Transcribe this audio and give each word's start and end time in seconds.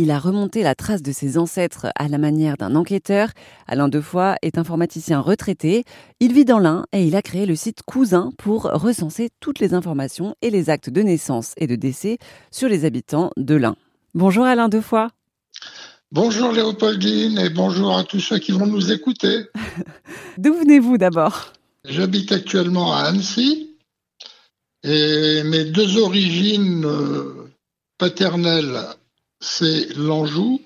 il 0.00 0.10
a 0.10 0.18
remonté 0.18 0.62
la 0.62 0.74
trace 0.74 1.02
de 1.02 1.12
ses 1.12 1.36
ancêtres 1.36 1.88
à 1.94 2.08
la 2.08 2.16
manière 2.16 2.56
d'un 2.56 2.74
enquêteur. 2.74 3.28
Alain 3.66 3.88
Defoy 3.88 4.34
est 4.40 4.56
informaticien 4.56 5.20
retraité. 5.20 5.84
Il 6.20 6.32
vit 6.32 6.46
dans 6.46 6.58
l'Ain 6.58 6.86
et 6.92 7.04
il 7.04 7.14
a 7.16 7.22
créé 7.22 7.44
le 7.44 7.54
site 7.54 7.82
Cousin 7.82 8.32
pour 8.38 8.62
recenser 8.62 9.28
toutes 9.40 9.58
les 9.58 9.74
informations 9.74 10.34
et 10.40 10.48
les 10.48 10.70
actes 10.70 10.88
de 10.88 11.02
naissance 11.02 11.52
et 11.58 11.66
de 11.66 11.76
décès 11.76 12.16
sur 12.50 12.68
les 12.68 12.86
habitants 12.86 13.30
de 13.36 13.54
l'Ain. 13.54 13.76
Bonjour 14.14 14.44
Alain 14.44 14.70
Defoy. 14.70 15.08
Bonjour 16.12 16.50
Léopoldine 16.52 17.38
et 17.38 17.50
bonjour 17.50 17.96
à 17.96 18.04
tous 18.04 18.20
ceux 18.20 18.38
qui 18.38 18.52
vont 18.52 18.66
nous 18.66 18.90
écouter. 18.90 19.44
D'où 20.38 20.54
venez-vous 20.54 20.96
d'abord? 20.96 21.52
J'habite 21.84 22.32
actuellement 22.32 22.94
à 22.94 23.00
Annecy 23.02 23.76
et 24.82 25.42
mes 25.44 25.64
deux 25.64 25.98
origines 25.98 26.86
euh, 26.86 27.50
paternelles, 27.98 28.78
c'est 29.40 29.88
l'Anjou 29.96 30.60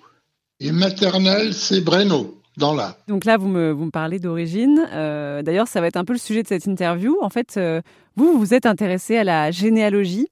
et 0.61 0.73
maternelle, 0.73 1.55
c'est 1.55 1.81
Breno, 1.81 2.41
dans 2.57 2.75
la. 2.75 2.97
Donc 3.09 3.25
là, 3.25 3.37
vous 3.37 3.49
me, 3.49 3.71
vous 3.71 3.87
me 3.87 3.91
parlez 3.91 4.19
d'origine. 4.19 4.87
Euh, 4.93 5.43
d'ailleurs, 5.43 5.69
ça 5.69 5.81
va 5.81 5.87
être 5.87 5.97
un 5.97 6.05
peu 6.05 6.13
le 6.13 6.19
sujet 6.19 6.43
de 6.43 6.49
cette 6.49 6.67
interview. 6.67 7.17
En 7.23 7.31
fait, 7.31 7.57
euh, 7.57 7.81
vous, 8.17 8.39
vous 8.39 8.55
êtes 8.55 8.67
intéressé 8.67 9.17
à 9.17 9.25
la 9.25 9.51
généalogie 9.51 10.29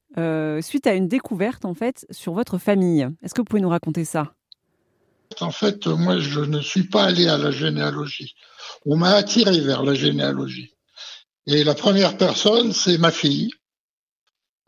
suite 0.60 0.86
à 0.86 0.94
une 0.94 1.08
découverte, 1.08 1.64
en 1.64 1.74
fait, 1.74 2.06
sur 2.10 2.34
votre 2.34 2.58
famille. 2.58 3.08
Est-ce 3.22 3.32
que 3.32 3.40
vous 3.40 3.46
pouvez 3.46 3.62
nous 3.62 3.70
raconter 3.70 4.04
ça? 4.04 4.34
En 5.40 5.50
fait, 5.50 5.86
moi, 5.86 6.18
je 6.18 6.40
ne 6.40 6.60
suis 6.60 6.84
pas 6.84 7.04
allé 7.04 7.28
à 7.28 7.38
la 7.38 7.50
généalogie. 7.50 8.34
On 8.84 8.96
m'a 8.96 9.10
attiré 9.10 9.60
vers 9.60 9.82
la 9.82 9.94
généalogie. 9.94 10.74
Et 11.46 11.64
la 11.64 11.74
première 11.74 12.16
personne, 12.16 12.72
c'est 12.72 12.98
ma 12.98 13.10
fille, 13.10 13.50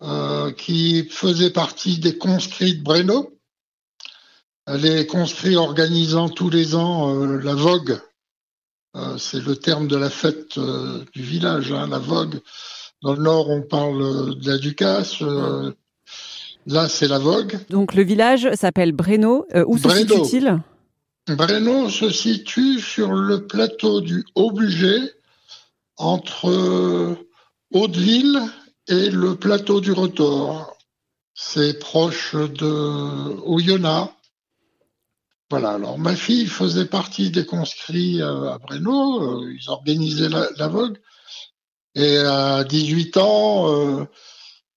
euh, 0.02 0.52
qui 0.52 1.06
faisait 1.08 1.50
partie 1.50 1.98
des 1.98 2.18
conscrits 2.18 2.76
de 2.78 2.82
Breno. 2.82 3.38
Elle 4.66 4.86
est 4.86 5.06
conscrite 5.06 5.56
organisant 5.56 6.28
tous 6.28 6.50
les 6.50 6.74
ans 6.74 7.14
euh, 7.14 7.38
la 7.38 7.54
vogue. 7.54 8.00
Euh, 8.96 9.18
c'est 9.18 9.44
le 9.44 9.56
terme 9.56 9.88
de 9.88 9.96
la 9.96 10.10
fête 10.10 10.58
du 10.58 11.22
village, 11.22 11.72
hein, 11.72 11.88
la 11.88 11.98
vogue. 11.98 12.40
Dans 13.02 13.12
le 13.12 13.22
nord, 13.22 13.50
on 13.50 13.62
parle 13.62 14.38
de 14.38 14.50
la 14.50 14.58
Ducasse. 14.58 15.22
Là, 16.66 16.88
c'est 16.88 17.08
la 17.08 17.18
vogue. 17.18 17.58
Donc 17.68 17.94
le 17.94 18.02
village 18.02 18.48
s'appelle 18.54 18.92
Breno. 18.92 19.46
Euh, 19.54 19.64
où 19.66 19.76
se 19.76 19.88
situe-t-il? 19.88 20.60
Breno 21.28 21.88
se 21.90 22.10
situe 22.10 22.80
sur 22.80 23.12
le 23.12 23.46
plateau 23.46 24.00
du 24.00 24.24
Haut-Bugey, 24.34 25.12
entre 25.96 26.48
euh, 26.48 27.16
Hauteville 27.72 28.40
et 28.88 29.10
le 29.10 29.34
plateau 29.34 29.80
du 29.80 29.92
Retors. 29.92 30.76
C'est 31.34 31.78
proche 31.78 32.34
de 32.34 33.40
Oyonnax. 33.44 34.12
Voilà, 35.54 35.74
alors 35.74 35.98
ma 35.98 36.16
fille 36.16 36.46
faisait 36.46 36.86
partie 36.86 37.30
des 37.30 37.46
conscrits 37.46 38.20
euh, 38.20 38.52
à 38.52 38.58
Breno, 38.58 39.46
ils 39.48 39.70
organisaient 39.70 40.28
la, 40.28 40.68
vogue. 40.68 40.98
Et 41.94 42.18
à 42.18 42.64
18 42.64 43.16
ans, 43.18 44.06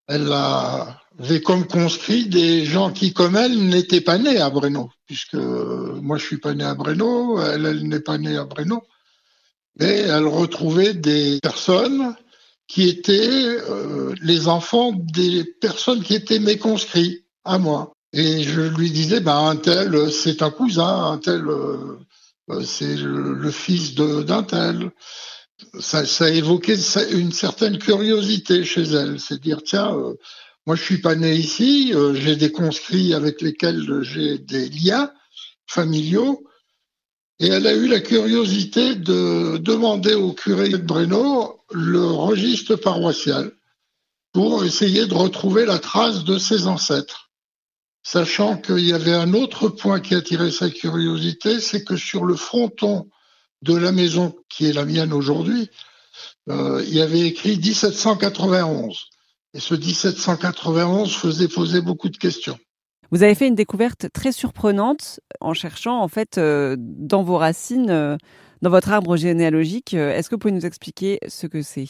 elle 0.08 0.31
a 0.31 1.02
avait 1.20 1.42
comme 1.42 1.66
conscrit 1.66 2.28
des 2.28 2.66
gens 2.66 2.92
qui, 2.92 3.14
comme 3.14 3.36
elle, 3.36 3.67
n'étaient 3.67 4.02
pas 4.02 4.17
nés 4.17 4.38
à 4.38 4.50
Breno, 4.50 4.92
puisque 5.05 5.33
moi 5.33 6.17
je 6.17 6.25
suis 6.25 6.38
pas 6.38 6.53
né 6.53 6.64
à 6.64 6.75
Breno, 6.75 7.42
elle, 7.42 7.66
elle 7.66 7.88
n'est 7.88 8.00
pas 8.00 8.17
née 8.17 8.38
à 8.38 8.45
Breno, 8.45 8.83
mais 9.80 10.02
elle 10.02 10.28
retrouvait 10.28 10.94
des 10.94 11.39
personnes 11.42 12.16
qui 12.67 12.88
étaient 12.88 13.30
euh, 13.31 14.14
les 14.22 14.48
enfants 14.48 14.92
des 14.94 15.44
personnes 15.44 16.03
qui 16.03 16.14
étaient 16.14 16.39
mes 16.39 16.58
conscrits 16.58 17.25
à 17.45 17.58
moi. 17.58 17.94
Et 18.19 18.41
je 18.41 18.61
lui 18.61 18.89
disais, 18.89 19.19
ben 19.19 19.37
un 19.37 19.55
tel, 19.57 20.11
c'est 20.11 20.41
un 20.41 20.49
cousin, 20.49 21.11
un 21.11 21.19
tel, 21.19 21.47
euh, 21.47 21.99
c'est 22.63 22.95
le, 22.95 23.51
fils 23.51 23.93
d'un 23.93 24.41
tel. 24.41 24.91
Ça, 25.79 26.03
ça 26.03 26.27
évoquait 26.31 26.79
une 27.11 27.31
certaine 27.31 27.77
curiosité 27.77 28.64
chez 28.64 28.81
elle, 28.81 29.19
c'est 29.19 29.39
dire 29.39 29.61
tiens. 29.64 29.95
Euh, 29.95 30.15
moi, 30.65 30.75
je 30.75 30.81
suis 30.81 30.97
pas 30.97 31.14
né 31.14 31.36
ici. 31.36 31.92
Euh, 31.93 32.15
j'ai 32.15 32.36
des 32.36 32.52
conscrits 32.52 33.14
avec 33.14 33.39
lesquels 33.39 34.02
j'ai 34.02 34.39
des 34.39 34.67
liens 34.67 35.11
familiaux. 35.67 36.43
Et 37.39 37.49
elle 37.49 37.67
a 37.67 37.75
eu 37.75 37.87
la 37.87 37.99
curiosité 37.99 38.95
de 38.95 39.58
demander 39.58 40.15
au 40.15 40.33
curé 40.33 40.69
de 40.69 40.77
Breno 40.77 41.59
le 41.71 42.03
registre 42.03 42.77
paroissial 42.77 43.52
pour 44.33 44.65
essayer 44.65 45.05
de 45.05 45.13
retrouver 45.13 45.67
la 45.67 45.77
trace 45.77 46.23
de 46.23 46.39
ses 46.39 46.65
ancêtres. 46.65 47.27
Sachant 48.09 48.55
qu'il 48.55 48.87
y 48.87 48.93
avait 48.93 49.13
un 49.13 49.33
autre 49.33 49.67
point 49.67 49.99
qui 49.99 50.15
attirait 50.15 50.49
sa 50.49 50.69
curiosité, 50.69 51.59
c'est 51.59 51.83
que 51.83 51.97
sur 51.97 52.23
le 52.23 52.37
fronton 52.37 53.09
de 53.63 53.75
la 53.75 53.91
maison 53.91 54.33
qui 54.47 54.65
est 54.65 54.71
la 54.71 54.85
mienne 54.85 55.11
aujourd'hui, 55.11 55.69
euh, 56.47 56.81
il 56.87 56.95
y 56.95 57.01
avait 57.01 57.27
écrit 57.27 57.57
1791. 57.57 59.07
Et 59.53 59.59
ce 59.59 59.75
1791 59.75 61.13
faisait 61.13 61.49
poser 61.49 61.81
beaucoup 61.81 62.07
de 62.07 62.15
questions. 62.15 62.57
Vous 63.11 63.23
avez 63.23 63.35
fait 63.35 63.49
une 63.49 63.55
découverte 63.55 64.07
très 64.13 64.31
surprenante 64.31 65.19
en 65.41 65.53
cherchant 65.53 65.99
en 66.01 66.07
fait 66.07 66.37
euh, 66.37 66.77
dans 66.79 67.23
vos 67.23 67.35
racines, 67.35 67.89
euh, 67.89 68.15
dans 68.61 68.69
votre 68.69 68.89
arbre 68.89 69.17
généalogique. 69.17 69.93
Est-ce 69.93 70.29
que 70.29 70.35
vous 70.35 70.39
pouvez 70.39 70.53
nous 70.53 70.65
expliquer 70.65 71.19
ce 71.27 71.45
que 71.45 71.61
c'est? 71.61 71.89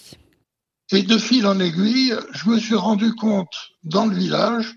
Et 0.92 1.04
de 1.04 1.18
fil 1.20 1.46
en 1.46 1.60
aiguille, 1.60 2.16
je 2.34 2.50
me 2.50 2.58
suis 2.58 2.74
rendu 2.74 3.14
compte 3.14 3.54
dans 3.84 4.08
le 4.08 4.16
village 4.16 4.74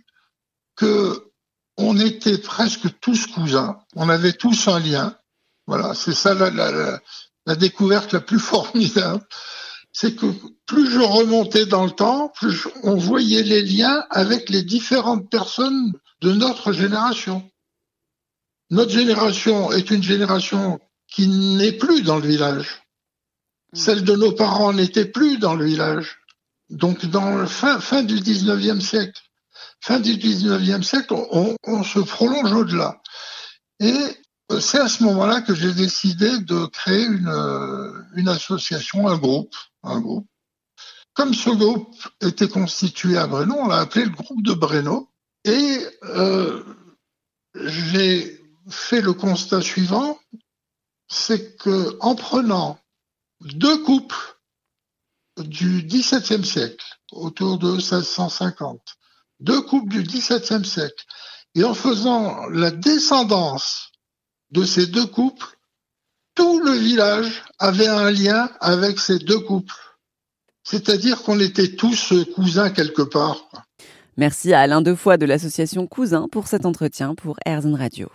que 0.77 1.30
on 1.81 1.99
était 1.99 2.39
presque 2.39 3.01
tous 3.01 3.27
cousins. 3.27 3.79
On 3.97 4.09
avait 4.09 4.33
tous 4.33 4.69
un 4.69 4.81
lien. 4.81 5.17
Voilà, 5.67 5.95
c'est 5.95 6.15
ça 6.15 6.35
la 6.35 7.57
découverte 7.57 8.13
la 8.13 8.21
plus 8.21 8.39
formidable 8.55 9.27
c'est 9.93 10.15
que 10.15 10.27
plus 10.67 10.91
je 10.91 11.01
remontais 11.01 11.67
dans 11.67 11.85
le 11.85 11.91
temps, 11.91 12.29
plus 12.29 12.67
on 12.83 12.97
voyait 12.97 13.43
les 13.43 13.63
liens 13.63 14.05
avec 14.11 14.49
les 14.49 14.63
différentes 14.63 15.29
personnes 15.31 15.93
de 16.21 16.33
notre 16.33 16.73
génération. 16.73 17.51
Notre 18.71 18.93
génération 18.93 19.73
est 19.73 19.91
une 19.91 20.03
génération 20.03 20.79
qui 21.09 21.27
n'est 21.27 21.73
plus 21.73 22.03
dans 22.03 22.19
le 22.19 22.27
village. 22.27 22.83
Mm. 23.73 23.77
Celle 23.77 24.05
de 24.05 24.15
nos 24.15 24.33
parents 24.33 24.73
n'était 24.73 25.07
plus 25.07 25.39
dans 25.39 25.57
le 25.57 25.65
village. 25.65 26.19
Donc, 26.69 27.05
dans 27.07 27.37
la 27.37 27.47
fin, 27.47 27.81
fin 27.81 28.05
du 28.05 28.21
19e 28.21 28.81
siècle, 28.81 29.21
fin 29.81 30.01
du 30.01 30.13
19e 30.17 30.83
siècle, 30.83 31.15
on, 31.15 31.83
se 31.83 32.01
prolonge 32.01 32.53
au-delà. 32.53 33.01
Et 33.81 33.97
c'est 34.61 34.81
à 34.81 34.89
ce 34.89 35.03
moment-là 35.05 35.41
que 35.41 35.55
j'ai 35.55 35.73
décidé 35.73 36.39
de 36.41 36.67
créer 36.67 37.05
une, 37.05 38.05
une 38.17 38.29
association, 38.29 39.09
un 39.09 39.17
groupe, 39.17 39.55
un 39.83 40.01
groupe. 40.01 40.27
Comme 41.15 41.35
ce 41.35 41.51
groupe 41.51 41.97
était 42.21 42.49
constitué 42.49 43.19
à 43.19 43.27
Breno, 43.27 43.55
on 43.59 43.69
l'a 43.69 43.81
appelé 43.81 44.05
le 44.05 44.11
groupe 44.11 44.43
de 44.43 44.55
Breno. 44.55 45.09
Et 45.45 45.87
euh, 46.05 46.63
j'ai 47.55 48.41
fait 48.69 49.01
le 49.01 49.13
constat 49.13 49.61
suivant, 49.61 50.19
c'est 51.09 51.57
que 51.57 51.97
en 52.01 52.15
prenant 52.15 52.79
deux 53.41 53.83
couples 53.83 54.39
du 55.39 55.83
XVIIe 55.83 56.45
siècle, 56.45 56.85
autour 57.13 57.59
de 57.59 57.73
1650, 57.73 58.81
deux 59.41 59.63
couples 59.63 59.89
du 59.89 60.03
XVIIe 60.03 60.65
siècle, 60.65 61.05
et 61.55 61.65
en 61.65 61.75
faisant 61.75 62.49
la 62.51 62.71
descendance 62.71 63.91
de 64.51 64.65
ces 64.65 64.87
deux 64.87 65.07
couples, 65.07 65.47
tout 66.35 66.61
le 66.61 66.73
village 66.73 67.43
avait 67.59 67.89
un 67.89 68.11
lien 68.11 68.51
avec 68.61 68.99
ces 68.99 69.19
deux 69.19 69.41
couples. 69.41 69.75
C'est-à-dire 70.63 71.23
qu'on 71.23 71.41
était 71.41 71.75
tous 71.75 72.15
cousins 72.35 72.71
quelque 72.71 73.03
part. 73.03 73.49
Merci 74.17 74.53
à 74.53 74.61
Alain 74.61 74.83
Defoy 74.83 75.19
de 75.19 75.27
l'association 75.27 75.87
Cousins 75.87 76.29
pour 76.31 76.47
cet 76.47 76.67
entretien 76.67 77.15
pour 77.15 77.37
Airzone 77.47 77.75
Radio. 77.75 78.09